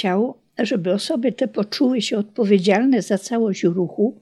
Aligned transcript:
chciał, 0.00 0.34
żeby 0.58 0.92
osoby 0.92 1.32
te 1.32 1.48
poczuły 1.48 2.02
się 2.02 2.18
odpowiedzialne 2.18 3.02
za 3.02 3.18
całość 3.18 3.62
ruchu 3.62 4.14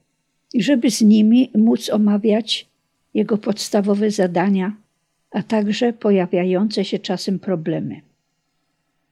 i 0.54 0.62
żeby 0.62 0.90
z 0.90 1.01
nimi 1.03 1.51
móc 1.54 1.90
omawiać 1.90 2.66
jego 3.14 3.38
podstawowe 3.38 4.11
zadania, 4.11 4.77
a 5.30 5.43
także 5.43 5.93
pojawiające 5.93 6.85
się 6.85 6.99
czasem 6.99 7.38
problemy. 7.38 8.01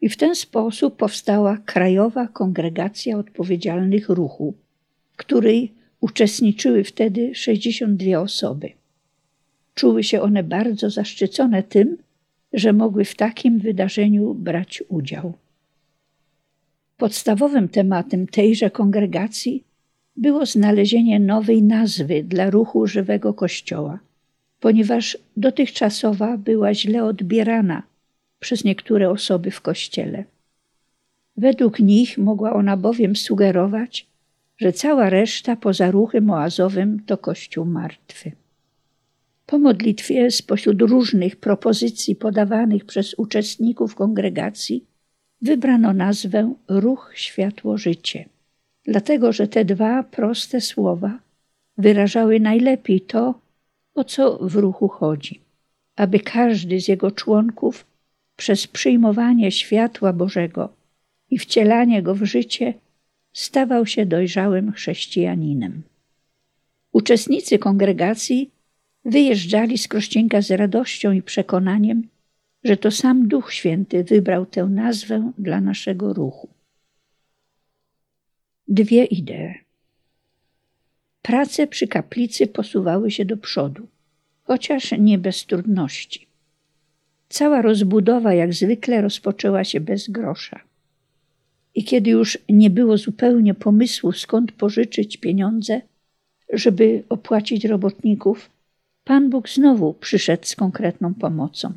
I 0.01 0.09
w 0.09 0.17
ten 0.17 0.35
sposób 0.35 0.97
powstała 0.97 1.57
Krajowa 1.57 2.29
Kongregacja 2.29 3.19
Odpowiedzialnych 3.19 4.09
Ruchu, 4.09 4.55
w 5.13 5.17
której 5.17 5.73
uczestniczyły 6.01 6.85
wtedy 6.85 7.35
62 7.35 8.19
osoby. 8.19 8.71
Czuły 9.75 10.05
się 10.05 10.21
one 10.21 10.43
bardzo 10.43 10.91
zaszczycone 10.91 11.63
tym, 11.63 11.97
że 12.53 12.73
mogły 12.73 13.05
w 13.05 13.15
takim 13.15 13.59
wydarzeniu 13.59 14.35
brać 14.35 14.83
udział. 14.89 15.33
Podstawowym 16.97 17.69
tematem 17.69 18.27
tejże 18.27 18.71
kongregacji 18.71 19.65
było 20.17 20.47
znalezienie 20.47 21.21
nowej 21.21 21.63
nazwy 21.63 22.23
dla 22.23 22.51
ruchu 22.51 22.87
żywego 22.87 23.35
Kościoła, 23.35 23.99
ponieważ 24.61 25.19
dotychczasowa 25.37 26.37
była 26.37 26.75
źle 26.75 27.05
odbierana 27.05 27.83
przez 28.41 28.65
niektóre 28.65 29.11
osoby 29.11 29.51
w 29.51 29.61
Kościele. 29.61 30.25
Według 31.37 31.81
nich 31.81 32.19
mogła 32.19 32.53
ona 32.53 32.77
bowiem 32.77 33.17
sugerować, 33.17 34.07
że 34.59 34.73
cała 34.73 35.11
reszta 35.11 35.57
poza 35.57 35.91
ruchem 35.91 36.31
oazowym 36.31 37.01
to 37.07 37.19
Kościół 37.19 37.65
martwy. 37.65 38.33
Po 39.47 39.59
modlitwie 39.59 40.31
spośród 40.31 40.83
różnych 40.83 41.37
propozycji 41.37 42.17
podawanych 42.17 42.85
przez 42.85 43.15
uczestników 43.15 43.95
kongregacji 43.95 44.85
wybrano 45.43 45.93
nazwę 45.93 46.55
Ruch 46.69 47.13
Światło 47.15 47.79
Życie, 47.79 48.29
dlatego 48.85 49.33
że 49.33 49.49
te 49.49 49.65
dwa 49.65 50.03
proste 50.03 50.61
słowa 50.61 51.19
wyrażały 51.79 52.41
najlepiej 52.41 53.01
to, 53.01 53.41
o 53.95 54.05
co 54.05 54.39
w 54.39 54.55
ruchu 54.55 54.89
chodzi, 54.89 55.41
aby 55.97 56.21
każdy 56.21 56.81
z 56.81 56.89
jego 56.89 57.11
członków 57.11 57.87
przez 58.37 58.67
przyjmowanie 58.67 59.53
światła 59.53 60.13
Bożego 60.13 60.69
i 61.31 61.39
wcielanie 61.39 62.03
go 62.03 62.15
w 62.15 62.25
życie 62.25 62.75
stawał 63.33 63.87
się 63.87 64.07
dojrzałym 64.07 64.73
chrześcijaninem. 64.73 65.83
Uczestnicy 66.93 67.59
kongregacji 67.59 68.51
wyjeżdżali 69.05 69.79
z 69.79 69.89
Krościnka 69.89 70.43
z 70.43 70.51
radością 70.51 71.13
i 71.13 71.23
przekonaniem, 71.23 72.09
że 72.67 72.77
to 72.77 72.91
sam 72.91 73.29
Duch 73.29 73.53
Święty 73.53 74.05
wybrał 74.05 74.47
tę 74.47 74.65
nazwę 74.65 75.33
dla 75.39 75.61
naszego 75.61 76.13
ruchu. 76.13 76.49
Dwie 78.69 79.05
idee. 79.05 79.55
Prace 81.23 81.67
przy 81.67 81.89
kaplicy 81.89 82.47
posuwały 82.47 83.11
się 83.11 83.25
do 83.25 83.37
przodu, 83.37 83.87
chociaż 84.43 84.93
nie 84.99 85.19
bez 85.19 85.47
trudności. 85.47 86.27
Cała 87.29 87.63
rozbudowa 87.63 88.35
jak 88.35 88.55
zwykle 88.55 89.03
rozpoczęła 89.03 89.65
się 89.65 89.81
bez 89.81 90.11
grosza. 90.11 90.61
I 91.75 91.85
kiedy 91.85 92.11
już 92.11 92.39
nie 92.49 92.71
było 92.71 92.99
zupełnie 92.99 93.55
pomysłu, 93.55 94.13
skąd 94.13 94.53
pożyczyć 94.53 95.17
pieniądze, 95.17 95.81
żeby 96.53 97.03
opłacić 97.09 97.65
robotników, 97.65 98.51
Pan 99.05 99.31
Bóg 99.31 99.49
znowu 99.49 99.95
przyszedł 99.95 100.47
z 100.47 100.57
konkretną 100.57 101.15
pomocą. 101.15 101.73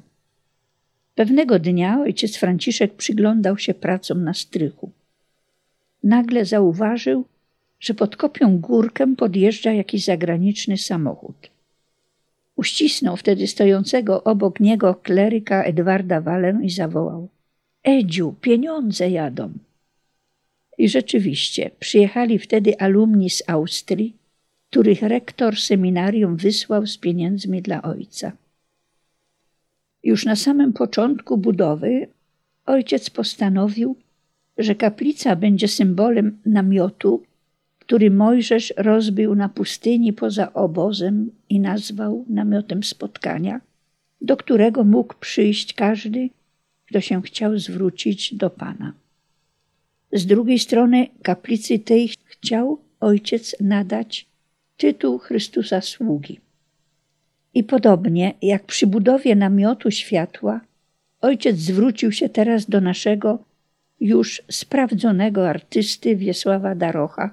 Pewnego 1.20 1.59
dnia 1.59 2.02
ojciec 2.02 2.38
Franciszek 2.38 2.94
przyglądał 2.94 3.58
się 3.58 3.73
pracom 3.73 4.23
na 4.23 4.34
strychu. 4.34 4.92
Nagle 6.03 6.45
zauważył, 6.45 7.26
że 7.80 7.94
pod 7.94 8.16
kopią 8.16 8.59
górkę 8.59 9.16
podjeżdża 9.16 9.72
jakiś 9.73 10.03
zagraniczny 10.06 10.78
samochód. 10.78 11.49
Uścisnął 12.55 13.17
wtedy 13.17 13.48
stojącego 13.48 14.23
obok 14.23 14.60
niego 14.60 14.95
kleryka 14.95 15.64
Edwarda 15.64 16.21
Walę 16.21 16.60
i 16.64 16.70
zawołał: 16.70 17.30
Edziu, 17.83 18.36
pieniądze 18.42 19.10
jadą. 19.10 19.54
I 20.77 20.89
rzeczywiście 20.89 21.72
przyjechali 21.80 22.39
wtedy 22.39 22.80
alumni 22.80 23.30
z 23.30 23.43
Austrii, 23.48 24.16
których 24.70 25.02
rektor 25.02 25.58
seminarium 25.58 26.36
wysłał 26.36 26.88
z 26.88 26.98
pieniędzmi 26.98 27.61
dla 27.61 27.82
ojca. 27.82 28.32
Już 30.04 30.26
na 30.26 30.36
samym 30.36 30.73
początku 30.73 31.37
budowy 31.37 32.08
ojciec 32.65 33.10
postanowił, 33.10 33.95
że 34.58 34.76
kaplica 34.76 35.36
będzie 35.36 35.67
symbolem 35.67 36.37
namiotu, 36.45 37.23
który 37.80 38.11
Mojżesz 38.11 38.73
rozbił 38.77 39.36
na 39.36 39.49
pustyni 39.49 40.14
poza 40.14 40.54
obozem 40.54 41.32
i 41.49 41.60
nazwał 41.60 42.26
namiotem 42.30 42.83
spotkania, 42.83 43.61
do 44.21 44.37
którego 44.37 44.83
mógł 44.83 45.14
przyjść 45.20 45.73
każdy, 45.73 46.30
kto 46.86 47.02
się 47.02 47.21
chciał 47.21 47.60
zwrócić 47.60 48.33
do 48.33 48.49
Pana. 48.49 48.93
Z 50.14 50.26
drugiej 50.26 50.60
strony 50.60 51.08
kaplicy 51.23 51.80
tej 51.80 52.10
chciał 52.26 52.80
ojciec 52.99 53.55
nadać 53.60 54.26
tytuł 54.77 55.17
Chrystusa 55.17 55.81
sługi. 55.81 56.39
I 57.54 57.64
podobnie 57.64 58.33
jak 58.42 58.64
przy 58.64 58.87
budowie 58.87 59.36
namiotu 59.36 59.92
światła, 59.92 60.61
ojciec 61.21 61.58
zwrócił 61.58 62.11
się 62.11 62.30
teraz 62.30 62.65
do 62.65 62.82
naszego 62.82 63.39
już 63.99 64.42
sprawdzonego 64.52 65.49
artysty 65.49 66.15
Wiesława 66.15 66.76
Darocha 66.76 67.32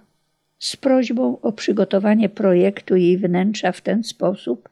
z 0.58 0.76
prośbą 0.76 1.40
o 1.40 1.52
przygotowanie 1.52 2.28
projektu 2.28 2.96
jej 2.96 3.18
wnętrza 3.18 3.72
w 3.72 3.80
ten 3.80 4.04
sposób, 4.04 4.68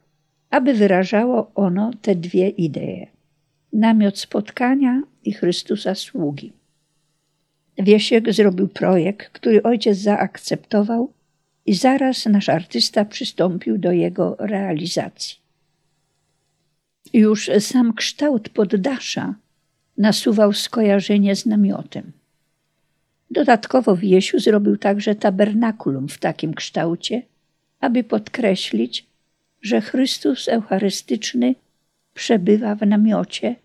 aby 0.49 0.73
wyrażało 0.73 1.51
ono 1.55 1.91
te 2.01 2.15
dwie 2.15 2.49
idee: 2.49 3.07
namiot 3.73 4.19
spotkania 4.19 5.01
i 5.23 5.33
Chrystusa 5.33 5.95
sługi. 5.95 6.53
Wiesiek 7.77 8.33
zrobił 8.33 8.67
projekt, 8.67 9.29
który 9.29 9.63
ojciec 9.63 9.97
zaakceptował 9.97 11.11
i 11.65 11.73
zaraz 11.73 12.25
nasz 12.25 12.49
artysta 12.49 13.05
przystąpił 13.05 13.77
do 13.77 13.91
jego 13.91 14.35
realizacji. 14.39 15.35
Już 17.13 17.49
sam 17.59 17.93
kształt 17.93 18.49
poddasza 18.49 19.35
nasuwał 19.97 20.53
skojarzenie 20.53 21.35
z 21.35 21.45
namiotem. 21.45 22.11
Dodatkowo 23.31 23.95
Wiesiu 23.95 24.39
zrobił 24.39 24.77
także 24.77 25.15
tabernakulum 25.15 26.07
w 26.07 26.17
takim 26.17 26.53
kształcie, 26.53 27.21
aby 27.79 28.03
podkreślić, 28.03 29.05
że 29.61 29.81
Chrystus 29.81 30.47
Eucharystyczny 30.47 31.55
przebywa 32.13 32.75
w 32.75 32.87
namiocie, 32.87 33.55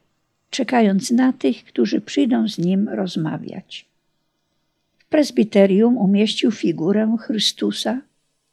czekając 0.50 1.10
na 1.10 1.32
tych, 1.32 1.64
którzy 1.64 2.00
przyjdą 2.00 2.48
z 2.48 2.58
Nim 2.58 2.88
rozmawiać 2.88 3.89
prezbiterium 5.10 5.98
umieścił 5.98 6.50
figurę 6.50 7.16
Chrystusa, 7.20 8.00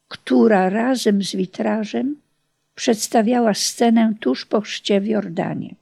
która 0.08 0.70
razem 0.70 1.24
z 1.24 1.36
witrażem 1.36 2.16
przedstawiała 2.76 3.54
scenę 3.54 4.14
tuż 4.20 4.46
po 4.46 4.62
chrzcie 4.62 5.02
w 5.02 5.08
Jordanie. 5.08 5.76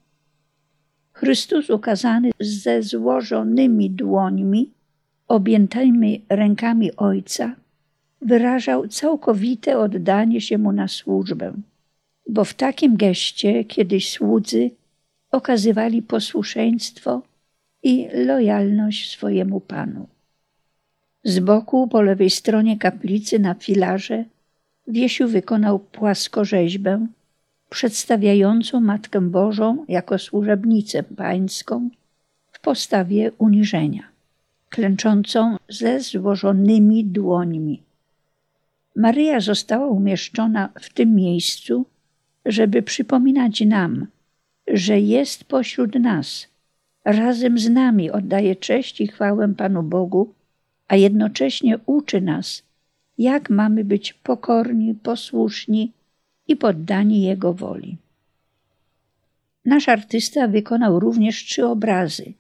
Chrystus 1.13 1.69
ukazany 1.69 2.31
ze 2.40 2.84
złożonymi 2.84 3.90
dłońmi, 3.90 4.72
objętymi 5.28 6.25
rękami 6.30 6.96
Ojca, 6.96 7.56
wyrażał 8.22 8.88
całkowite 8.88 9.80
oddanie 9.80 10.42
się 10.42 10.57
Mu 10.57 10.72
na 10.72 10.88
służbę, 10.88 11.53
bo 12.30 12.46
w 12.46 12.53
takim 12.53 12.97
geście 12.97 13.63
kiedyś 13.63 14.12
słudzy 14.12 14.72
okazywali 15.31 16.02
posłuszeństwo 16.02 17.22
i 17.84 18.07
lojalność 18.13 19.12
swojemu 19.12 19.60
Panu. 19.60 20.07
Z 21.25 21.39
boku 21.39 21.88
po 21.88 22.01
lewej 22.01 22.30
stronie 22.30 22.77
kaplicy 22.77 23.39
na 23.39 23.54
filarze 23.54 24.25
Wiesiu 24.88 25.27
wykonał 25.27 25.80
płaskorzeźbę 25.80 27.07
przedstawiającą 27.69 28.80
Matkę 28.80 29.22
Bożą 29.22 29.86
jako 29.88 30.18
służebnicę 30.18 31.04
pańską 31.04 31.89
w 32.51 32.60
postawie 32.60 33.31
uniżenia, 33.38 34.04
klęczącą 34.69 35.57
ze 35.69 36.00
złożonymi 36.00 37.06
dłońmi. 37.06 37.83
Maryja 38.95 39.39
została 39.39 39.88
umieszczona 39.88 40.69
w 40.80 40.94
tym 40.94 41.16
miejscu, 41.16 41.86
żeby 42.45 42.81
przypominać 42.81 43.62
nam, 43.62 44.07
że 44.68 45.00
jest 45.00 45.44
pośród 45.44 45.95
nas, 45.95 46.48
razem 47.06 47.60
z 47.60 47.69
nami 47.69 48.12
oddaje 48.12 48.56
cześć 48.56 49.01
i 49.01 49.07
chwałę 49.07 49.54
Panu 49.57 49.83
Bogu, 49.83 50.33
a 50.87 50.95
jednocześnie 50.95 51.79
uczy 51.85 52.21
nas, 52.21 52.63
jak 53.17 53.49
mamy 53.49 53.83
być 53.83 54.13
pokorni, 54.13 54.95
posłuszni 54.95 55.91
i 56.47 56.55
poddani 56.55 57.21
Jego 57.21 57.53
woli. 57.53 57.97
Nasz 59.65 59.89
artysta 59.89 60.47
wykonał 60.47 60.99
również 60.99 61.43
trzy 61.43 61.65
obrazy, 61.65 62.33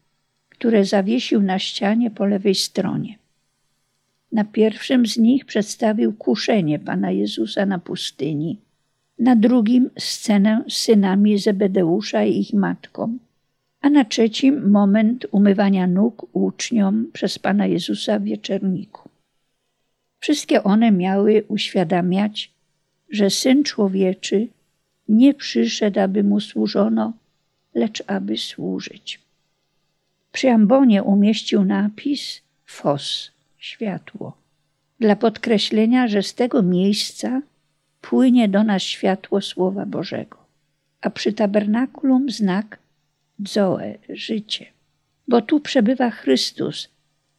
które 0.49 0.85
zawiesił 0.85 1.41
na 1.41 1.59
ścianie 1.59 2.11
po 2.11 2.25
lewej 2.25 2.55
stronie. 2.55 3.17
Na 4.31 4.43
pierwszym 4.43 5.07
z 5.07 5.17
nich 5.17 5.45
przedstawił 5.45 6.13
kuszenie 6.13 6.79
Pana 6.79 7.11
Jezusa 7.11 7.65
na 7.65 7.79
pustyni, 7.79 8.57
na 9.19 9.35
drugim 9.35 9.89
scenę 9.99 10.63
z 10.69 10.73
synami 10.73 11.39
Zebedeusza 11.39 12.23
i 12.23 12.39
ich 12.39 12.53
matką, 12.53 13.17
a 13.85 13.89
na 13.89 14.05
trzecim 14.05 14.71
moment 14.71 15.25
umywania 15.31 15.87
nóg 15.87 16.27
uczniom 16.33 17.11
przez 17.13 17.39
Pana 17.39 17.65
Jezusa 17.65 18.19
w 18.19 18.23
wieczerniku. 18.23 19.09
Wszystkie 20.19 20.63
one 20.63 20.91
miały 20.91 21.43
uświadamiać, 21.47 22.51
że 23.09 23.29
Syn 23.29 23.63
Człowieczy 23.63 24.47
nie 25.09 25.33
przyszedł, 25.33 25.99
aby 25.99 26.23
mu 26.23 26.39
służono, 26.39 27.13
lecz 27.75 28.03
aby 28.07 28.37
służyć. 28.37 29.19
Przy 30.31 30.49
ambonie 30.49 31.03
umieścił 31.03 31.65
napis 31.65 32.41
Fos, 32.65 33.31
światło, 33.57 34.37
dla 34.99 35.15
podkreślenia, 35.15 36.07
że 36.07 36.23
z 36.23 36.33
tego 36.33 36.63
miejsca 36.63 37.41
płynie 38.01 38.49
do 38.49 38.63
nas 38.63 38.81
światło 38.81 39.41
Słowa 39.41 39.85
Bożego, 39.85 40.37
a 41.01 41.09
przy 41.09 41.33
tabernakulum 41.33 42.29
znak 42.29 42.84
Zoe, 43.39 43.97
życie, 44.09 44.65
bo 45.27 45.41
tu 45.41 45.59
przebywa 45.59 46.09
Chrystus, 46.09 46.89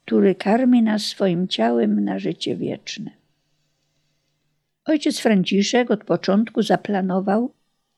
który 0.04 0.34
karmi 0.34 0.82
nas 0.82 1.02
swoim 1.02 1.48
ciałem 1.48 2.04
na 2.04 2.18
życie 2.18 2.56
wieczne. 2.56 3.10
Ojciec 4.84 5.18
Franciszek 5.18 5.90
od 5.90 6.04
początku 6.04 6.62
zaplanował, 6.62 7.52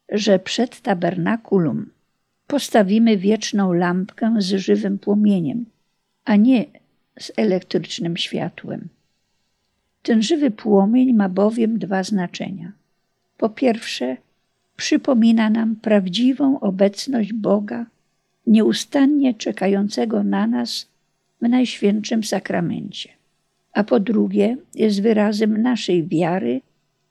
że 0.09 0.39
przed 0.39 0.81
tabernakulum 0.81 1.91
postawimy 2.47 3.17
wieczną 3.17 3.73
lampkę 3.73 4.35
z 4.39 4.55
żywym 4.55 4.99
płomieniem, 4.99 5.65
a 6.25 6.37
nie 6.37 6.65
z 7.19 7.33
elektrycznym 7.37 8.17
światłem. 8.17 8.89
Ten 10.03 10.23
żywy 10.23 10.51
płomień 10.51 11.13
ma 11.13 11.29
bowiem 11.29 11.79
dwa 11.79 12.03
znaczenia. 12.03 12.73
Po 13.37 13.49
pierwsze, 13.49 14.17
przypomina 14.79 15.51
nam 15.51 15.77
prawdziwą 15.77 16.61
obecność 16.61 17.33
Boga, 17.33 17.87
nieustannie 18.47 19.35
czekającego 19.35 20.23
na 20.23 20.47
nas 20.47 20.89
w 21.43 21.49
Najświętszym 21.49 22.25
Sakramencie. 22.25 23.09
A 23.73 23.85
po 23.85 24.01
drugie, 24.01 24.57
jest 24.75 25.03
wyrazem 25.03 25.63
naszej 25.63 26.07
wiary, 26.07 26.61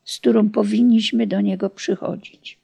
z 0.06 0.18
którą 0.18 0.50
powinniśmy 0.50 1.28
do 1.28 1.42
Niego 1.42 1.70
przychodzić. 1.70 2.58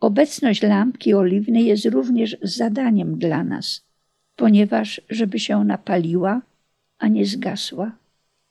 Obecność 0.00 0.62
lampki 0.62 1.14
oliwnej 1.14 1.66
jest 1.66 1.86
również 1.86 2.36
zadaniem 2.42 3.18
dla 3.18 3.44
nas, 3.44 3.84
ponieważ, 4.36 5.00
żeby 5.10 5.38
się 5.38 5.56
ona 5.56 5.78
paliła, 5.78 6.42
a 6.98 7.08
nie 7.08 7.26
zgasła, 7.26 7.92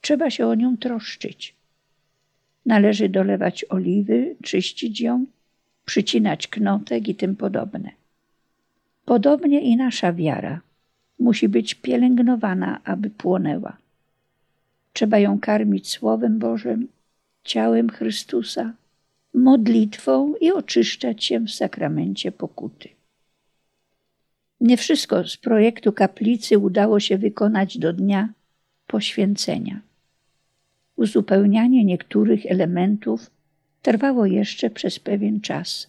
trzeba 0.02 0.30
się 0.30 0.48
o 0.48 0.56
nią 0.56 0.78
troszczyć. 0.78 1.56
Należy 2.66 3.10
dolewać 3.10 3.66
oliwy, 3.70 4.36
czyścić 4.44 5.02
ją, 5.02 5.26
przycinać 5.88 6.48
knotek 6.48 7.08
i 7.08 7.16
tym 7.16 7.36
podobne. 7.36 7.92
Podobnie 9.06 9.62
i 9.62 9.76
nasza 9.76 10.14
wiara 10.14 10.62
musi 11.20 11.50
być 11.50 11.76
pielęgnowana, 11.76 12.82
aby 12.84 13.10
płonęła. 13.10 13.78
Trzeba 14.94 15.20
ją 15.20 15.40
karmić 15.40 15.90
Słowem 15.90 16.40
Bożym, 16.40 16.88
ciałem 17.44 17.90
Chrystusa, 17.90 18.74
modlitwą 19.34 20.36
i 20.36 20.52
oczyszczać 20.52 21.24
się 21.24 21.40
w 21.40 21.52
sakramencie 21.52 22.32
pokuty. 22.32 22.90
Nie 24.62 24.78
wszystko 24.78 25.28
z 25.28 25.38
projektu 25.38 25.94
kaplicy 25.94 26.58
udało 26.58 27.00
się 27.00 27.18
wykonać 27.18 27.78
do 27.78 27.94
dnia 27.94 28.30
poświęcenia. 28.88 29.82
Uzupełnianie 30.96 31.86
niektórych 31.86 32.46
elementów 32.46 33.37
trwało 33.88 34.26
jeszcze 34.26 34.70
przez 34.70 35.00
pewien 35.00 35.42
czas. 35.42 35.88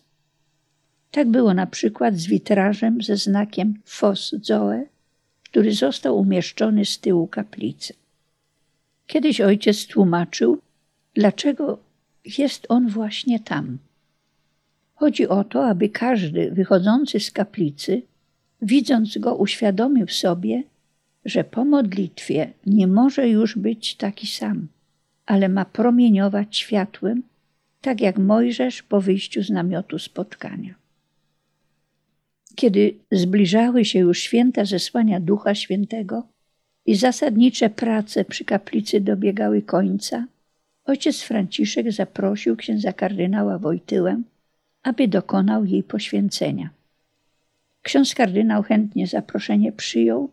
Tak 1.10 1.28
było 1.28 1.54
na 1.54 1.66
przykład 1.66 2.16
z 2.16 2.26
witrażem 2.26 3.02
ze 3.02 3.16
znakiem 3.16 3.74
Fos 3.84 4.34
Zoe, 4.42 4.84
który 5.44 5.72
został 5.74 6.18
umieszczony 6.18 6.84
z 6.84 6.98
tyłu 6.98 7.26
kaplicy. 7.26 7.94
Kiedyś 9.06 9.40
ojciec 9.40 9.86
tłumaczył, 9.86 10.58
dlaczego 11.14 11.78
jest 12.38 12.66
on 12.68 12.88
właśnie 12.88 13.40
tam. 13.40 13.78
Chodzi 14.94 15.28
o 15.28 15.44
to, 15.44 15.66
aby 15.66 15.88
każdy 15.88 16.50
wychodzący 16.50 17.20
z 17.20 17.30
kaplicy, 17.30 18.02
widząc 18.62 19.18
go, 19.18 19.36
uświadomił 19.36 20.08
sobie, 20.08 20.62
że 21.24 21.44
po 21.44 21.64
modlitwie 21.64 22.52
nie 22.66 22.86
może 22.86 23.28
już 23.28 23.56
być 23.56 23.94
taki 23.94 24.26
sam, 24.26 24.68
ale 25.26 25.48
ma 25.48 25.64
promieniować 25.64 26.56
światłem, 26.56 27.22
tak 27.80 28.00
jak 28.00 28.18
Mojżesz 28.18 28.82
po 28.82 29.00
wyjściu 29.00 29.42
z 29.42 29.50
namiotu 29.50 29.98
spotkania. 29.98 30.74
Kiedy 32.54 32.94
zbliżały 33.12 33.84
się 33.84 33.98
już 33.98 34.18
święta 34.18 34.64
zesłania 34.64 35.20
Ducha 35.20 35.54
Świętego 35.54 36.26
i 36.86 36.94
zasadnicze 36.94 37.70
prace 37.70 38.24
przy 38.24 38.44
kaplicy 38.44 39.00
dobiegały 39.00 39.62
końca, 39.62 40.26
ojciec 40.84 41.22
Franciszek 41.22 41.92
zaprosił 41.92 42.56
księdza 42.56 42.92
kardynała 42.92 43.58
Wojtyłę, 43.58 44.22
aby 44.82 45.08
dokonał 45.08 45.64
jej 45.64 45.82
poświęcenia. 45.82 46.70
Ksiądz 47.82 48.14
kardynał 48.14 48.62
chętnie 48.62 49.06
zaproszenie 49.06 49.72
przyjął 49.72 50.30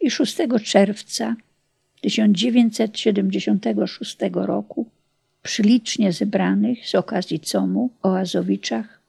i 0.00 0.10
6 0.10 0.36
czerwca 0.64 1.36
1976 2.02 4.16
roku 4.32 4.86
przy 5.42 5.62
licznie 5.62 6.12
zebranych 6.12 6.88
z 6.88 6.94
okazji 6.94 7.40
Comu 7.40 7.90
o 8.02 8.18
Azowiczach 8.18 9.00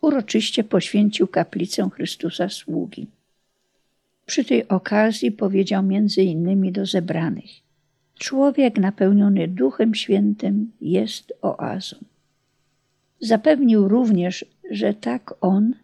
uroczyście 0.00 0.64
poświęcił 0.64 1.26
kaplicę 1.26 1.90
Chrystusa 1.94 2.48
Sługi. 2.48 3.06
Przy 4.26 4.44
tej 4.44 4.68
okazji 4.68 5.32
powiedział 5.32 5.82
między 5.82 6.22
innymi 6.22 6.72
do 6.72 6.86
zebranych– 6.86 7.50
Człowiek 8.18 8.78
napełniony 8.78 9.48
Duchem 9.48 9.94
Świętym 9.94 10.72
jest 10.80 11.32
oazą. 11.42 11.96
Zapewnił 13.20 13.88
również, 13.88 14.44
że 14.70 14.94
tak 14.94 15.34
on, 15.40 15.74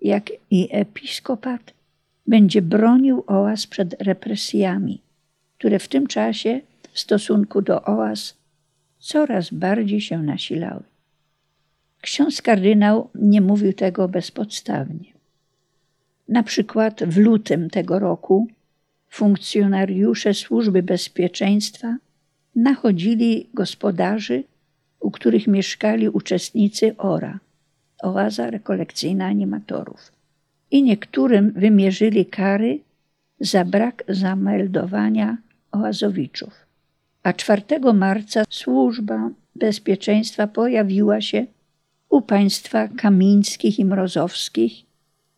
jak 0.00 0.30
i 0.50 0.68
episkopat, 0.70 1.74
będzie 2.26 2.62
bronił 2.62 3.24
oaz 3.26 3.66
przed 3.66 4.02
represjami, 4.02 5.00
które 5.58 5.78
w 5.78 5.88
tym 5.88 6.06
czasie 6.06 6.60
w 6.92 7.00
stosunku 7.00 7.62
do 7.62 7.84
oaz 7.84 8.34
coraz 9.00 9.50
bardziej 9.50 10.00
się 10.00 10.22
nasilały. 10.22 10.82
Ksiądz 12.00 12.42
kardynał 12.42 13.10
nie 13.14 13.40
mówił 13.40 13.72
tego 13.72 14.08
bezpodstawnie. 14.08 15.12
Na 16.28 16.42
przykład 16.42 17.04
w 17.04 17.18
lutym 17.18 17.70
tego 17.70 17.98
roku 17.98 18.48
funkcjonariusze 19.08 20.34
służby 20.34 20.82
bezpieczeństwa 20.82 21.96
nachodzili 22.56 23.50
gospodarzy, 23.54 24.44
u 25.00 25.10
których 25.10 25.46
mieszkali 25.46 26.08
uczestnicy 26.08 26.96
ORA, 26.96 27.38
oaza 28.02 28.50
rekolekcyjna 28.50 29.26
animatorów. 29.26 30.12
I 30.70 30.82
niektórym 30.82 31.52
wymierzyli 31.56 32.26
kary 32.26 32.80
za 33.40 33.64
brak 33.64 34.04
zameldowania 34.08 35.36
oazowiczów. 35.72 36.69
A 37.22 37.32
4 37.32 37.62
marca 37.94 38.44
służba 38.50 39.30
bezpieczeństwa 39.54 40.46
pojawiła 40.46 41.20
się 41.20 41.46
u 42.08 42.22
państwa 42.22 42.88
kamińskich 42.88 43.78
i 43.78 43.84
mrozowskich, 43.84 44.72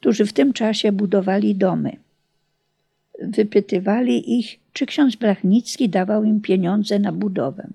którzy 0.00 0.26
w 0.26 0.32
tym 0.32 0.52
czasie 0.52 0.92
budowali 0.92 1.54
domy 1.54 1.96
wypytywali 3.22 4.38
ich, 4.38 4.58
czy 4.72 4.86
ksiądz 4.86 5.16
Blachnicki 5.16 5.88
dawał 5.88 6.24
im 6.24 6.40
pieniądze 6.40 6.98
na 6.98 7.12
budowę. 7.12 7.68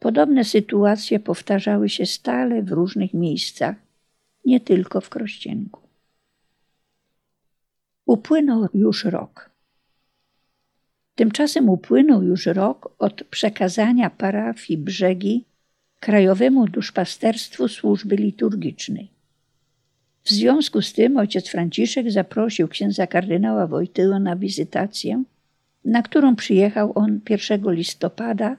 Podobne 0.00 0.44
sytuacje 0.44 1.20
powtarzały 1.20 1.88
się 1.88 2.06
stale 2.06 2.62
w 2.62 2.72
różnych 2.72 3.14
miejscach, 3.14 3.76
nie 4.44 4.60
tylko 4.60 5.00
w 5.00 5.08
Krościenku. 5.08 5.80
Upłynął 8.06 8.68
już 8.74 9.04
rok. 9.04 9.50
Tymczasem 11.14 11.68
upłynął 11.68 12.22
już 12.22 12.46
rok 12.46 12.94
od 12.98 13.24
przekazania 13.24 14.10
parafii 14.10 14.78
Brzegi 14.78 15.44
Krajowemu 16.00 16.68
Duszpasterstwu 16.68 17.68
Służby 17.68 18.16
Liturgicznej. 18.16 19.10
W 20.24 20.30
związku 20.30 20.82
z 20.82 20.92
tym 20.92 21.16
ojciec 21.16 21.48
Franciszek 21.48 22.10
zaprosił 22.10 22.68
księdza 22.68 23.06
kardynała 23.06 23.66
Wojtyłę 23.66 24.20
na 24.20 24.36
wizytację, 24.36 25.24
na 25.84 26.02
którą 26.02 26.36
przyjechał 26.36 26.92
on 26.94 27.20
1 27.30 27.72
listopada 27.72 28.56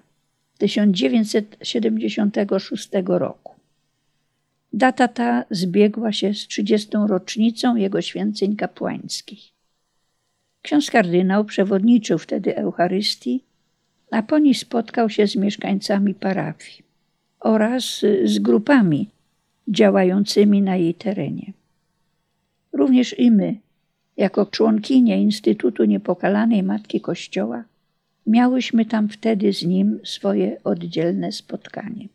1976 0.57 2.89
roku. 3.05 3.55
Data 4.73 5.07
ta 5.07 5.45
zbiegła 5.51 6.11
się 6.11 6.33
z 6.33 6.47
30. 6.47 6.89
rocznicą 7.07 7.75
jego 7.75 8.01
święceń 8.01 8.55
kapłańskich. 8.55 9.54
Ksiądz 10.65 10.91
kardynał 10.91 11.45
przewodniczył 11.45 12.17
wtedy 12.17 12.57
Eucharystii, 12.57 13.43
a 14.11 14.23
po 14.23 14.39
niej 14.39 14.53
spotkał 14.53 15.09
się 15.09 15.27
z 15.27 15.35
mieszkańcami 15.35 16.13
parafii 16.13 16.83
oraz 17.39 18.01
z 18.23 18.39
grupami 18.39 19.09
działającymi 19.67 20.61
na 20.61 20.75
jej 20.75 20.93
terenie. 20.93 21.53
Również 22.73 23.19
i 23.19 23.31
my, 23.31 23.55
jako 24.17 24.45
członkinie 24.45 25.21
Instytutu 25.21 25.85
Niepokalanej 25.85 26.63
Matki 26.63 27.01
Kościoła, 27.01 27.63
miałyśmy 28.27 28.85
tam 28.85 29.09
wtedy 29.09 29.53
z 29.53 29.63
nim 29.63 29.99
swoje 30.03 30.57
oddzielne 30.63 31.31
spotkanie. 31.31 32.07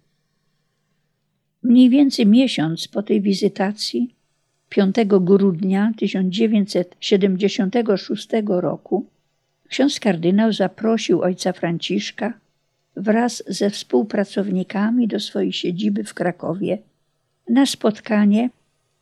Mniej 1.63 1.91
więcej 1.91 2.27
miesiąc 2.27 2.89
po 2.89 3.03
tej 3.03 3.21
wizytacji, 3.21 4.15
5 4.71 4.97
grudnia 5.07 5.93
1976 5.97 8.29
roku, 8.47 9.07
ksiądz 9.69 10.01
kardynał 10.01 10.53
zaprosił 10.53 11.23
ojca 11.23 11.53
Franciszka 11.53 12.33
wraz 12.97 13.43
ze 13.47 13.71
współpracownikami 13.71 15.09
do 15.09 15.21
swojej 15.21 15.53
siedziby 15.53 16.05
w 16.05 16.15
Krakowie 16.15 16.79
na 17.49 17.67
spotkanie 17.67 18.51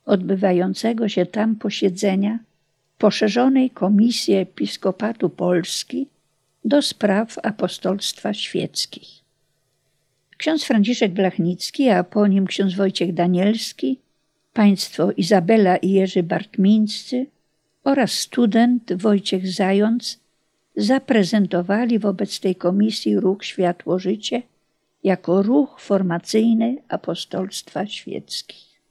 odbywającego 0.05 1.09
się 1.09 1.25
tam 1.25 1.55
posiedzenia 1.55 2.39
poszerzonej 2.97 3.69
Komisji 3.69 4.33
Episkopatu 4.33 5.29
Polski 5.29 6.07
do 6.65 6.81
spraw 6.81 7.39
apostolstwa 7.43 8.33
świeckich. 8.33 9.09
Ksiądz 10.37 10.65
Franciszek 10.65 11.13
Blachnicki, 11.13 11.89
a 11.89 12.03
po 12.03 12.27
nim 12.27 12.47
ksiądz 12.47 12.75
Wojciech 12.75 13.13
Danielski, 13.13 13.99
państwo 14.59 15.11
Izabela 15.11 15.77
i 15.77 15.91
Jerzy 15.91 16.23
Bartmińscy 16.23 17.25
oraz 17.83 18.11
student 18.11 18.93
Wojciech 18.93 19.47
Zając 19.51 20.19
zaprezentowali 20.75 21.99
wobec 21.99 22.39
tej 22.39 22.55
komisji 22.55 23.19
ruch 23.19 23.45
Światło 23.45 23.99
Życie 23.99 24.41
jako 25.03 25.41
ruch 25.41 25.81
formacyjny 25.81 26.77
apostolstwa 26.87 27.85
świeckich. 27.87 28.81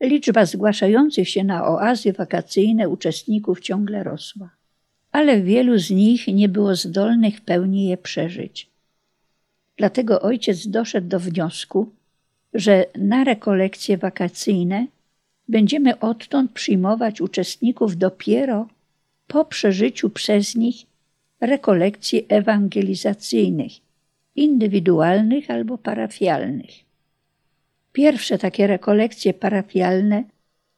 Liczba 0.00 0.46
zgłaszających 0.46 1.28
się 1.28 1.44
na 1.44 1.66
oazy 1.66 2.12
wakacyjne 2.12 2.88
uczestników 2.88 3.60
ciągle 3.60 4.04
rosła, 4.04 4.50
ale 5.12 5.42
wielu 5.42 5.78
z 5.78 5.90
nich 5.90 6.26
nie 6.28 6.48
było 6.48 6.76
zdolnych 6.76 7.38
w 7.38 7.40
pełni 7.40 7.86
je 7.86 7.96
przeżyć. 7.96 8.70
Dlatego 9.76 10.20
ojciec 10.20 10.66
doszedł 10.66 11.08
do 11.08 11.20
wniosku, 11.20 11.92
że 12.54 12.86
na 12.98 13.24
rekolekcje 13.24 13.98
wakacyjne 13.98 14.86
będziemy 15.48 15.98
odtąd 15.98 16.52
przyjmować 16.52 17.20
uczestników 17.20 17.96
dopiero 17.96 18.68
po 19.26 19.44
przeżyciu 19.44 20.10
przez 20.10 20.54
nich 20.54 20.76
rekolekcji 21.40 22.26
ewangelizacyjnych, 22.28 23.72
indywidualnych 24.36 25.50
albo 25.50 25.78
parafialnych. 25.78 26.70
Pierwsze 27.92 28.38
takie 28.38 28.66
rekolekcje 28.66 29.34
parafialne 29.34 30.24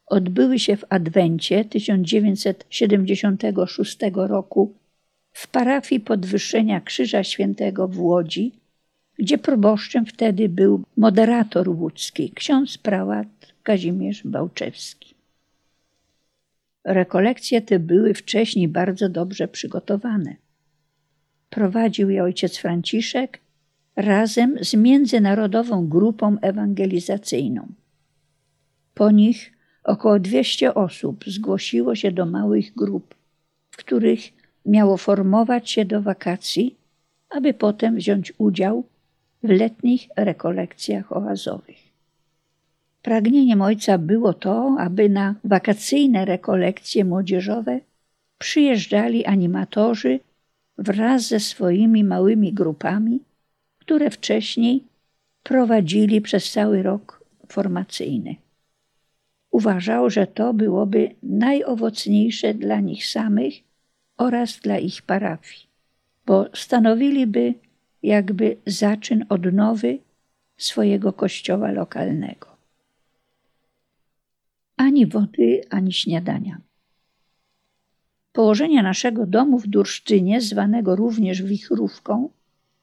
odbyły 0.07 0.59
się 0.59 0.77
w 0.77 0.85
Adwencie 0.89 1.65
1976 1.65 3.99
roku 4.15 4.75
w 5.33 5.49
parafii 5.49 6.01
Podwyższenia 6.01 6.81
Krzyża 6.81 7.25
Świętego 7.25 7.89
w 7.89 8.01
Łodzi, 8.01 8.53
gdzie 9.19 9.39
proboszczem 9.39 10.07
wtedy 10.07 10.49
był 10.49 10.83
moderator 10.97 11.69
łódzki, 11.69 12.31
ksiądz 12.31 12.79
prałat 12.79 13.29
Kazimierz 13.63 14.23
Bałczewski. 14.25 15.15
Rekolekcje 16.85 17.63
te 17.63 17.79
były 17.79 18.15
wcześniej 18.15 18.69
bardzo 18.69 19.09
dobrze 19.09 19.49
przygotowane. 19.49 20.37
Prowadził 21.51 22.11
je 22.11 22.23
ojciec 22.23 22.59
Franciszek 22.59 23.41
razem 23.97 24.57
z 24.61 24.75
międzynarodową 24.75 25.89
grupą 25.89 26.37
ewangelizacyjną. 26.41 27.69
Po 28.95 29.11
nich 29.11 29.53
około 29.85 30.19
200 30.19 30.75
osób 30.75 31.25
zgłosiło 31.27 31.95
się 31.95 32.13
do 32.13 32.27
małych 32.27 32.75
grup, 32.75 33.15
w 33.71 33.77
których 33.77 34.21
miało 34.67 34.97
formować 34.97 35.71
się 35.71 35.85
do 35.85 36.03
wakacji, 36.03 36.77
aby 37.31 37.55
potem 37.55 37.97
wziąć 37.97 38.33
udział 38.39 38.85
w 39.43 39.49
letnich 39.51 40.09
rekolekcjach 40.17 41.13
oazowych. 41.13 41.87
Pragnieniem 43.03 43.63
ojca 43.63 43.99
było 43.99 44.35
to, 44.35 44.77
aby 44.79 45.09
na 45.09 45.35
wakacyjne 45.45 46.25
rekolekcje 46.25 47.05
młodzieżowe 47.05 47.81
przyjeżdżali 48.39 49.27
animatorzy 49.27 50.21
wraz 50.79 51.29
ze 51.29 51.41
swoimi 51.41 52.05
małymi 52.05 52.53
grupami 52.53 53.21
które 53.87 54.11
wcześniej 54.11 54.85
prowadzili 55.43 56.21
przez 56.21 56.53
cały 56.53 56.83
rok 56.83 57.25
formacyjny. 57.49 58.37
Uważał, 59.51 60.11
że 60.11 60.27
to 60.27 60.55
byłoby 60.55 61.15
najowocniejsze 61.23 62.55
dla 62.55 62.81
nich 62.81 63.07
samych 63.07 63.55
oraz 64.17 64.61
dla 64.61 64.79
ich 64.79 65.03
parafii, 65.03 65.67
bo 66.27 66.47
stanowiliby 66.55 67.55
jakby 68.03 68.57
zaczyn 68.67 69.25
odnowy 69.29 69.99
swojego 70.57 71.13
kościoła 71.13 71.73
lokalnego. 71.73 72.57
Ani 74.77 75.07
wody, 75.07 75.61
ani 75.71 75.93
śniadania. 75.93 76.61
Położenie 78.33 78.83
naszego 78.83 79.27
domu 79.27 79.59
w 79.59 79.67
Durszczynie, 79.67 80.41
zwanego 80.41 80.97
również 80.97 81.43
wichrówką, 81.43 82.29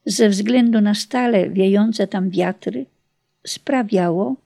ze 0.06 0.28
względu 0.28 0.80
na 0.80 0.94
stale 0.94 1.50
wiejące 1.50 2.06
tam 2.06 2.30
wiatry, 2.30 2.86
sprawiało, 3.46 4.36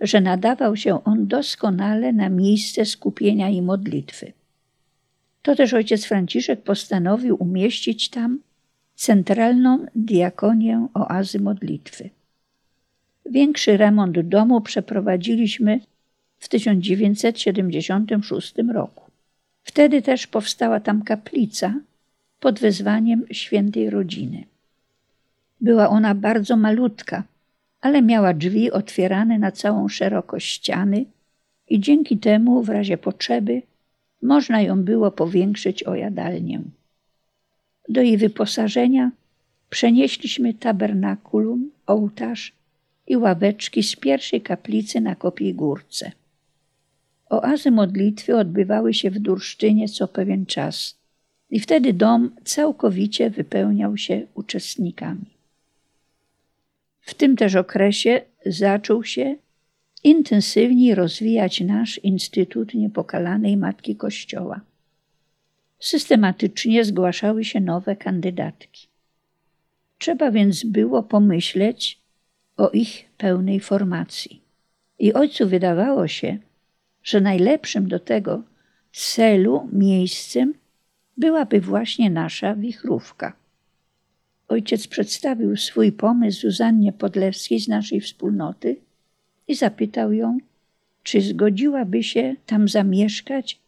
że 0.00 0.20
nadawał 0.20 0.76
się 0.76 1.04
on 1.04 1.26
doskonale 1.26 2.12
na 2.12 2.28
miejsce 2.28 2.84
skupienia 2.84 3.48
i 3.48 3.62
modlitwy. 3.62 4.32
To 5.42 5.56
też 5.56 5.74
ojciec 5.74 6.04
Franciszek 6.04 6.62
postanowił 6.62 7.36
umieścić 7.42 8.08
tam 8.08 8.38
centralną 8.96 9.86
diakonię 9.94 10.88
oazy 10.94 11.40
modlitwy. 11.40 12.10
Większy 13.30 13.76
remont 13.76 14.20
domu 14.20 14.60
przeprowadziliśmy 14.60 15.80
w 16.38 16.48
1976 16.48 18.54
roku. 18.74 19.10
Wtedy 19.62 20.02
też 20.02 20.26
powstała 20.26 20.80
tam 20.80 21.02
kaplica 21.02 21.74
pod 22.40 22.58
wezwaniem 22.58 23.24
świętej 23.30 23.90
rodziny. 23.90 24.44
Była 25.60 25.88
ona 25.88 26.14
bardzo 26.14 26.56
malutka, 26.56 27.22
ale 27.80 28.02
miała 28.02 28.34
drzwi 28.34 28.70
otwierane 28.70 29.38
na 29.38 29.52
całą 29.52 29.88
szerokość 29.88 30.52
ściany 30.52 31.04
i 31.68 31.80
dzięki 31.80 32.18
temu 32.18 32.62
w 32.62 32.68
razie 32.68 32.98
potrzeby 32.98 33.62
można 34.22 34.60
ją 34.60 34.82
było 34.82 35.10
powiększyć 35.10 35.82
o 35.82 35.94
jadalnię. 35.94 36.60
Do 37.88 38.02
jej 38.02 38.16
wyposażenia 38.16 39.10
przenieśliśmy 39.70 40.54
tabernakulum, 40.54 41.70
ołtarz 41.86 42.52
i 43.06 43.16
ławeczki 43.16 43.82
z 43.82 43.96
pierwszej 43.96 44.40
kaplicy 44.40 45.00
na 45.00 45.14
Kopiej 45.14 45.54
Górce. 45.54 46.12
Oazy 47.30 47.70
modlitwy 47.70 48.36
odbywały 48.36 48.94
się 48.94 49.10
w 49.10 49.18
Durszczynie 49.18 49.88
co 49.88 50.08
pewien 50.08 50.46
czas 50.46 50.96
i 51.50 51.60
wtedy 51.60 51.92
dom 51.92 52.30
całkowicie 52.44 53.30
wypełniał 53.30 53.96
się 53.96 54.26
uczestnikami. 54.34 55.36
W 57.00 57.14
tym 57.14 57.36
też 57.36 57.54
okresie 57.54 58.20
zaczął 58.46 59.04
się 59.04 59.36
intensywniej 60.04 60.94
rozwijać 60.94 61.60
nasz 61.60 61.98
Instytut 61.98 62.74
Niepokalanej 62.74 63.56
Matki 63.56 63.96
Kościoła. 63.96 64.60
Systematycznie 65.78 66.84
zgłaszały 66.84 67.44
się 67.44 67.60
nowe 67.60 67.96
kandydatki. 67.96 68.88
Trzeba 69.98 70.30
więc 70.30 70.64
było 70.64 71.02
pomyśleć 71.02 72.00
o 72.56 72.70
ich 72.70 73.04
pełnej 73.18 73.60
formacji. 73.60 74.42
I 74.98 75.12
ojcu 75.12 75.48
wydawało 75.48 76.08
się, 76.08 76.38
że 77.02 77.20
najlepszym 77.20 77.88
do 77.88 77.98
tego 78.00 78.42
celu 78.92 79.68
miejscem 79.72 80.54
byłaby 81.16 81.60
właśnie 81.60 82.10
nasza 82.10 82.54
wichrówka. 82.54 83.36
Ojciec 84.48 84.86
przedstawił 84.86 85.56
swój 85.56 85.92
pomysł 85.92 86.40
Zuzannie 86.40 86.92
Podlewskiej 86.92 87.60
z 87.60 87.68
naszej 87.68 88.00
wspólnoty 88.00 88.76
i 89.48 89.54
zapytał 89.54 90.12
ją, 90.12 90.38
czy 91.02 91.20
zgodziłaby 91.20 92.02
się 92.02 92.34
tam 92.46 92.68
zamieszkać 92.68 93.60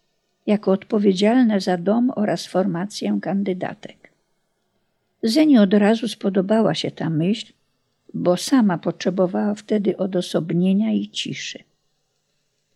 jako 0.49 0.73
odpowiedzialna 0.73 1.61
za 1.61 1.77
dom 1.77 2.11
oraz 2.17 2.47
formację 2.47 3.19
kandydatek. 3.23 4.11
Zeni 5.23 5.59
od 5.59 5.75
razu 5.75 6.09
spodobała 6.09 6.75
się 6.75 6.91
ta 6.91 7.11
myśl, 7.11 7.53
bo 8.15 8.37
sama 8.37 8.79
potrzebowała 8.79 9.55
wtedy 9.55 9.97
odosobnienia 9.97 10.93
i 10.93 11.09
ciszy. 11.09 11.59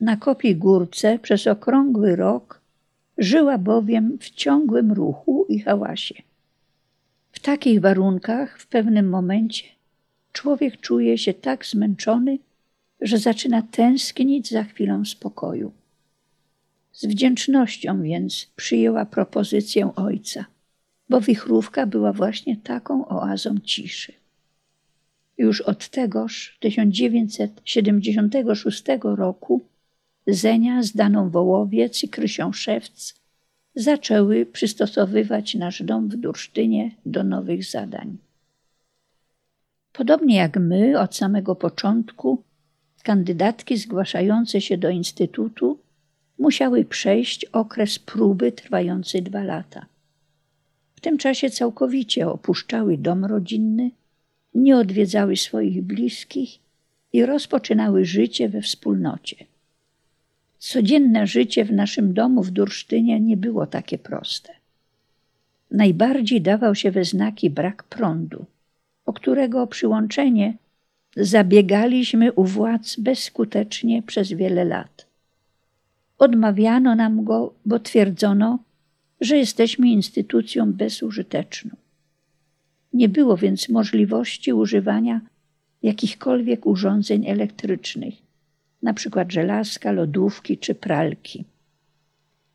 Na 0.00 0.16
kopii 0.16 0.56
górce 0.56 1.18
przez 1.18 1.46
okrągły 1.46 2.16
rok 2.16 2.62
Żyła 3.18 3.58
bowiem 3.58 4.18
w 4.20 4.30
ciągłym 4.30 4.92
ruchu 4.92 5.46
i 5.48 5.60
hałasie. 5.60 6.22
W 7.32 7.40
takich 7.40 7.80
warunkach 7.80 8.58
w 8.58 8.66
pewnym 8.66 9.08
momencie 9.08 9.64
człowiek 10.32 10.80
czuje 10.80 11.18
się 11.18 11.34
tak 11.34 11.66
zmęczony, 11.66 12.38
że 13.00 13.18
zaczyna 13.18 13.62
tęsknić 13.62 14.50
za 14.50 14.64
chwilą 14.64 15.04
spokoju. 15.04 15.72
Z 16.92 17.06
wdzięcznością 17.06 18.02
więc 18.02 18.46
przyjęła 18.56 19.06
propozycję 19.06 19.92
ojca, 19.96 20.44
bo 21.08 21.20
wichrówka 21.20 21.86
była 21.86 22.12
właśnie 22.12 22.56
taką 22.56 23.08
oazą 23.08 23.58
ciszy. 23.64 24.12
Już 25.38 25.60
od 25.60 25.88
tegoż 25.88 26.56
1976 26.60 28.84
roku 29.02 29.60
Zenia 30.26 30.82
z 30.82 30.92
Daną 30.92 31.30
Wołowiec 31.30 32.04
i 32.04 32.08
Krysią 32.08 32.52
Szewc 32.52 33.14
zaczęły 33.74 34.46
przystosowywać 34.46 35.54
nasz 35.54 35.82
dom 35.82 36.08
w 36.08 36.16
Dursztynie 36.16 36.90
do 37.06 37.24
nowych 37.24 37.64
zadań. 37.64 38.18
Podobnie 39.92 40.36
jak 40.36 40.56
my, 40.56 41.00
od 41.00 41.16
samego 41.16 41.56
początku, 41.56 42.42
kandydatki 43.02 43.76
zgłaszające 43.76 44.60
się 44.60 44.78
do 44.78 44.90
Instytutu 44.90 45.78
musiały 46.42 46.84
przejść 46.84 47.44
okres 47.44 47.98
próby 47.98 48.52
trwający 48.52 49.22
dwa 49.22 49.42
lata. 49.44 49.86
W 50.94 51.00
tym 51.00 51.18
czasie 51.18 51.50
całkowicie 51.50 52.28
opuszczały 52.28 52.98
dom 52.98 53.24
rodzinny, 53.24 53.90
nie 54.54 54.76
odwiedzały 54.76 55.36
swoich 55.36 55.82
bliskich 55.82 56.58
i 57.12 57.26
rozpoczynały 57.26 58.04
życie 58.04 58.48
we 58.48 58.62
wspólnocie. 58.62 59.36
Codzienne 60.58 61.26
życie 61.26 61.64
w 61.64 61.72
naszym 61.72 62.14
domu 62.14 62.42
w 62.42 62.50
Dursztynie 62.50 63.20
nie 63.20 63.36
było 63.36 63.66
takie 63.66 63.98
proste. 63.98 64.52
Najbardziej 65.70 66.40
dawał 66.40 66.74
się 66.74 66.90
we 66.90 67.04
znaki 67.04 67.50
brak 67.50 67.82
prądu, 67.82 68.44
o 69.06 69.12
którego 69.12 69.66
przyłączenie 69.66 70.54
zabiegaliśmy 71.16 72.32
u 72.32 72.44
władz 72.44 72.96
bezskutecznie 72.96 74.02
przez 74.02 74.32
wiele 74.32 74.64
lat. 74.64 75.11
Odmawiano 76.22 76.94
nam 76.94 77.24
go, 77.24 77.54
bo 77.66 77.78
twierdzono, 77.78 78.58
że 79.20 79.36
jesteśmy 79.36 79.88
instytucją 79.88 80.72
bezużyteczną. 80.72 81.70
Nie 82.92 83.08
było 83.08 83.36
więc 83.36 83.68
możliwości 83.68 84.52
używania 84.52 85.20
jakichkolwiek 85.82 86.66
urządzeń 86.66 87.26
elektrycznych, 87.26 88.14
przykład 88.94 89.32
żelazka, 89.32 89.92
lodówki 89.92 90.58
czy 90.58 90.74
pralki. 90.74 91.44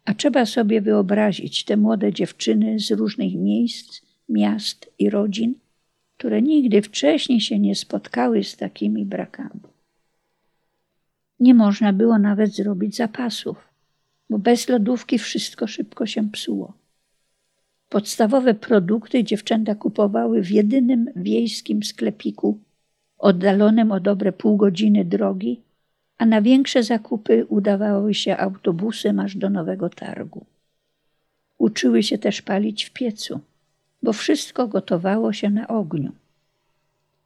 A 0.05 0.13
trzeba 0.13 0.45
sobie 0.45 0.81
wyobrazić 0.81 1.63
te 1.63 1.77
młode 1.77 2.13
dziewczyny 2.13 2.79
z 2.79 2.91
różnych 2.91 3.35
miejsc, 3.35 4.01
miast 4.29 4.91
i 4.99 5.09
rodzin, 5.09 5.53
które 6.17 6.41
nigdy 6.41 6.81
wcześniej 6.81 7.41
się 7.41 7.59
nie 7.59 7.75
spotkały 7.75 8.43
z 8.43 8.57
takimi 8.57 9.05
brakami. 9.05 9.76
Nie 11.39 11.53
można 11.53 11.93
było 11.93 12.19
nawet 12.19 12.55
zrobić 12.55 12.95
zapasów, 12.95 13.57
bo 14.29 14.39
bez 14.39 14.69
lodówki 14.69 15.19
wszystko 15.19 15.67
szybko 15.67 16.05
się 16.05 16.31
psuło. 16.31 16.73
Podstawowe 17.89 18.53
produkty 18.53 19.23
dziewczęta 19.23 19.75
kupowały 19.75 20.41
w 20.41 20.51
jedynym 20.51 21.09
wiejskim 21.15 21.83
sklepiku, 21.83 22.59
oddalonym 23.17 23.91
o 23.91 23.99
dobre 23.99 24.31
pół 24.31 24.57
godziny 24.57 25.05
drogi, 25.05 25.61
a 26.17 26.25
na 26.25 26.41
większe 26.41 26.83
zakupy 26.83 27.45
udawały 27.45 28.13
się 28.13 28.37
autobusem 28.37 29.19
aż 29.19 29.35
do 29.35 29.49
Nowego 29.49 29.89
Targu. 29.89 30.45
Uczyły 31.57 32.03
się 32.03 32.17
też 32.17 32.41
palić 32.41 32.85
w 32.85 32.93
piecu, 32.93 33.39
bo 34.03 34.13
wszystko 34.13 34.67
gotowało 34.67 35.33
się 35.33 35.49
na 35.49 35.67
ogniu. 35.67 36.11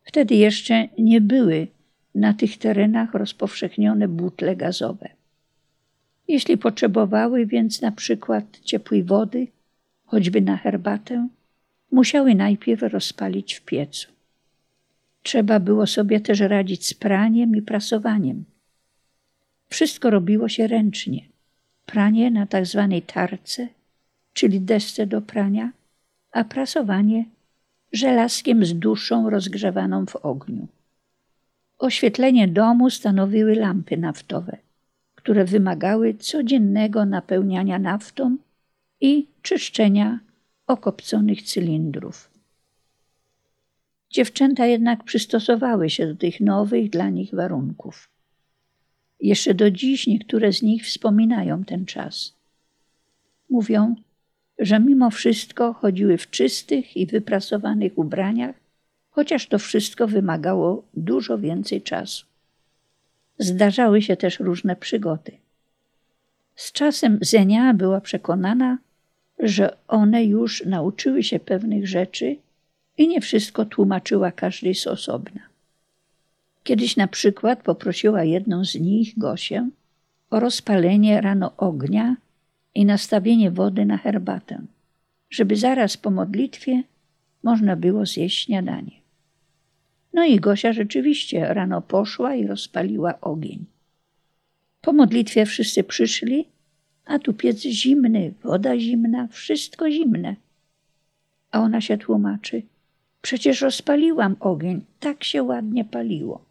Wtedy 0.03 0.35
jeszcze 0.35 0.87
nie 0.97 1.21
były 1.21 1.67
na 2.15 2.33
tych 2.33 2.57
terenach 2.57 3.13
rozpowszechnione 3.13 4.07
butle 4.07 4.55
gazowe. 4.55 5.09
Jeśli 6.27 6.57
potrzebowały 6.57 7.45
więc 7.45 7.81
na 7.81 7.91
przykład 7.91 8.59
ciepłej 8.59 9.03
wody, 9.03 9.47
choćby 10.05 10.41
na 10.41 10.57
herbatę, 10.57 11.27
musiały 11.91 12.35
najpierw 12.35 12.81
rozpalić 12.81 13.53
w 13.53 13.61
piecu. 13.61 14.11
Trzeba 15.23 15.59
było 15.59 15.87
sobie 15.87 16.19
też 16.19 16.39
radzić 16.39 16.87
z 16.87 16.93
praniem 16.93 17.55
i 17.55 17.61
prasowaniem. 17.61 18.43
Wszystko 19.67 20.09
robiło 20.09 20.49
się 20.49 20.67
ręcznie. 20.67 21.21
Pranie 21.85 22.31
na 22.31 22.45
tak 22.45 22.65
zwanej 22.65 23.01
tarce, 23.01 23.67
czyli 24.33 24.61
desce 24.61 25.07
do 25.07 25.21
prania, 25.21 25.71
a 26.31 26.43
prasowanie 26.43 27.25
żelazkiem 27.93 28.65
z 28.65 28.73
duszą 28.73 29.29
rozgrzewaną 29.29 30.05
w 30.05 30.15
ogniu. 30.15 30.67
Oświetlenie 31.81 32.47
domu 32.47 32.89
stanowiły 32.89 33.55
lampy 33.55 33.97
naftowe, 33.97 34.57
które 35.15 35.45
wymagały 35.45 36.13
codziennego 36.13 37.05
napełniania 37.05 37.79
naftą 37.79 38.37
i 39.01 39.27
czyszczenia 39.41 40.19
okopconych 40.67 41.41
cylindrów. 41.41 42.31
Dziewczęta 44.09 44.65
jednak 44.65 45.03
przystosowały 45.03 45.89
się 45.89 46.07
do 46.07 46.15
tych 46.15 46.39
nowych 46.39 46.89
dla 46.89 47.09
nich 47.09 47.35
warunków. 47.35 48.09
Jeszcze 49.19 49.53
do 49.53 49.71
dziś 49.71 50.07
niektóre 50.07 50.53
z 50.53 50.61
nich 50.61 50.85
wspominają 50.85 51.63
ten 51.63 51.85
czas. 51.85 52.35
Mówią, 53.49 53.95
że 54.59 54.79
mimo 54.79 55.09
wszystko 55.09 55.73
chodziły 55.73 56.17
w 56.17 56.29
czystych 56.29 56.97
i 56.97 57.05
wyprasowanych 57.05 57.97
ubraniach, 57.97 58.60
chociaż 59.11 59.47
to 59.47 59.59
wszystko 59.59 60.07
wymagało 60.07 60.83
dużo 60.93 61.37
więcej 61.37 61.81
czasu. 61.81 62.25
Zdarzały 63.39 64.01
się 64.01 64.17
też 64.17 64.39
różne 64.39 64.75
przygody. 64.75 65.31
Z 66.55 66.71
czasem 66.71 67.19
Zenia 67.21 67.73
była 67.73 68.01
przekonana, 68.01 68.77
że 69.39 69.77
one 69.87 70.25
już 70.25 70.65
nauczyły 70.65 71.23
się 71.23 71.39
pewnych 71.39 71.87
rzeczy 71.87 72.37
i 72.97 73.07
nie 73.07 73.21
wszystko 73.21 73.65
tłumaczyła 73.65 74.31
każdej 74.31 74.75
z 74.75 74.87
osobna. 74.87 75.41
Kiedyś 76.63 76.97
na 76.97 77.07
przykład 77.07 77.63
poprosiła 77.63 78.23
jedną 78.23 78.65
z 78.65 78.75
nich, 78.75 79.17
Gosię, 79.17 79.69
o 80.29 80.39
rozpalenie 80.39 81.21
rano 81.21 81.57
ognia 81.57 82.15
i 82.75 82.85
nastawienie 82.85 83.51
wody 83.51 83.85
na 83.85 83.97
herbatę, 83.97 84.61
żeby 85.29 85.55
zaraz 85.55 85.97
po 85.97 86.11
modlitwie 86.11 86.83
można 87.43 87.75
było 87.75 88.05
zjeść 88.05 88.45
śniadanie. 88.45 89.00
No 90.13 90.25
i 90.25 90.39
Gosia 90.39 90.73
rzeczywiście 90.73 91.53
rano 91.53 91.81
poszła 91.81 92.35
i 92.35 92.47
rozpaliła 92.47 93.21
ogień. 93.21 93.65
Po 94.81 94.93
modlitwie 94.93 95.45
wszyscy 95.45 95.83
przyszli, 95.83 96.45
a 97.05 97.19
tu 97.19 97.33
piec 97.33 97.61
zimny, 97.61 98.33
woda 98.43 98.79
zimna, 98.79 99.27
wszystko 99.27 99.91
zimne. 99.91 100.35
A 101.51 101.59
ona 101.59 101.81
się 101.81 101.97
tłumaczy. 101.97 102.61
Przecież 103.21 103.61
rozpaliłam 103.61 104.35
ogień, 104.39 104.81
tak 104.99 105.23
się 105.23 105.43
ładnie 105.43 105.85
paliło. 105.85 106.50